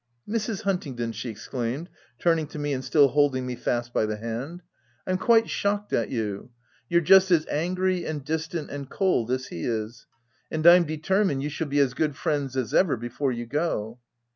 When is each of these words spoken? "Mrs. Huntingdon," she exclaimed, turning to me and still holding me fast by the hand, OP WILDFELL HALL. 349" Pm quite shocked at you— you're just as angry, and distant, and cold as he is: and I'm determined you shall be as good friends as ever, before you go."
"Mrs. 0.27 0.63
Huntingdon," 0.63 1.11
she 1.11 1.29
exclaimed, 1.29 1.87
turning 2.17 2.47
to 2.47 2.57
me 2.57 2.73
and 2.73 2.83
still 2.83 3.09
holding 3.09 3.45
me 3.45 3.55
fast 3.55 3.93
by 3.93 4.07
the 4.07 4.15
hand, 4.17 4.63
OP 5.05 5.19
WILDFELL 5.19 5.27
HALL. 5.27 5.27
349" 5.27 5.27
Pm 5.27 5.27
quite 5.27 5.49
shocked 5.87 5.93
at 5.93 6.09
you— 6.09 6.49
you're 6.89 7.05
just 7.05 7.29
as 7.29 7.45
angry, 7.45 8.03
and 8.07 8.25
distant, 8.25 8.71
and 8.71 8.89
cold 8.89 9.29
as 9.29 9.49
he 9.49 9.63
is: 9.63 10.07
and 10.49 10.65
I'm 10.65 10.85
determined 10.85 11.43
you 11.43 11.49
shall 11.51 11.67
be 11.67 11.77
as 11.77 11.93
good 11.93 12.15
friends 12.15 12.57
as 12.57 12.73
ever, 12.73 12.97
before 12.97 13.31
you 13.31 13.45
go." 13.45 13.99